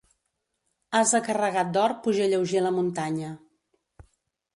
Ase 1.01 1.19
carregat 1.27 1.69
d'or 1.75 1.93
puja 2.07 2.27
lleuger 2.31 2.63
la 2.69 2.73
muntanya. 2.79 3.29